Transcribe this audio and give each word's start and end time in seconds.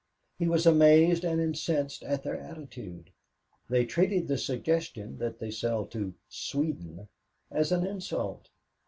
He 0.39 0.47
was 0.47 0.65
amazed 0.65 1.23
and 1.23 1.39
incensed 1.39 2.01
at 2.01 2.23
their 2.23 2.35
attitude. 2.35 3.11
They 3.69 3.85
treated 3.85 4.27
the 4.27 4.37
suggestion 4.39 5.19
that 5.19 5.37
they 5.37 5.51
sell 5.51 5.85
to 5.89 6.15
"Sweden" 6.27 7.07
as 7.51 7.71
an 7.71 7.85
insult. 7.85 8.49